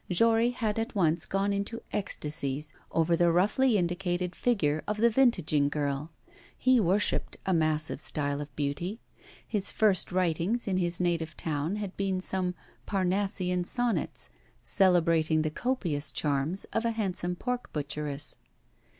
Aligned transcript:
Jory 0.09 0.49
had 0.49 0.79
at 0.79 0.95
once 0.95 1.27
gone 1.27 1.53
into 1.53 1.83
ecstasies 1.93 2.73
over 2.91 3.15
the 3.15 3.31
roughly 3.31 3.77
indicated 3.77 4.35
figure 4.35 4.83
of 4.87 4.97
the 4.97 5.11
vintaging 5.11 5.69
girl. 5.69 6.09
He 6.57 6.79
worshipped 6.79 7.37
a 7.45 7.53
massive 7.53 8.01
style 8.01 8.41
of 8.41 8.55
beauty. 8.55 8.99
His 9.47 9.71
first 9.71 10.11
writings 10.11 10.67
in 10.67 10.77
his 10.77 10.99
native 10.99 11.37
town 11.37 11.75
had 11.75 11.95
been 11.97 12.19
some 12.19 12.55
Parnassian 12.87 13.63
sonnets 13.63 14.31
celebrating 14.63 15.43
the 15.43 15.51
copious 15.51 16.11
charms 16.11 16.63
of 16.73 16.83
a 16.83 16.89
handsome 16.89 17.35
pork 17.35 17.71
butcheress. 17.71 18.37